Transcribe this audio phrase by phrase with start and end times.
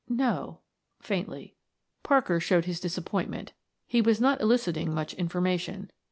[0.09, 0.61] "No."
[0.99, 1.53] faintly.
[2.01, 3.53] Parker showed his disappointment;
[3.85, 5.91] he was not eliciting much information.